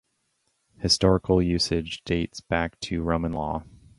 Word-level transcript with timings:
Historical 0.79 1.43
usage 1.43 2.03
dates 2.05 2.41
back 2.41 2.79
to 2.79 3.03
Roman 3.03 3.33
Law. 3.33 3.65